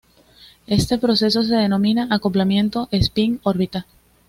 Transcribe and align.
Este 0.65 0.97
proceso 0.97 1.43
se 1.43 1.53
denomina 1.53 2.07
acoplamiento 2.09 2.87
espín-órbita. 2.89 3.85